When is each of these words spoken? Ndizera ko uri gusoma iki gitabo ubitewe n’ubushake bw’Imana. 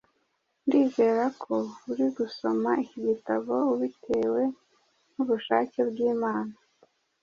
Ndizera 0.65 1.25
ko 1.43 1.55
uri 1.91 2.05
gusoma 2.17 2.69
iki 2.83 2.99
gitabo 3.07 3.53
ubitewe 3.73 4.41
n’ubushake 5.13 5.79
bw’Imana. 5.89 6.53